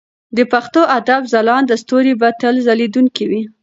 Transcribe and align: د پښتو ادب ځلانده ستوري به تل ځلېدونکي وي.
د 0.37 0.39
پښتو 0.51 0.81
ادب 0.97 1.21
ځلانده 1.33 1.75
ستوري 1.83 2.13
به 2.19 2.27
تل 2.41 2.55
ځلېدونکي 2.65 3.23
وي. 3.29 3.41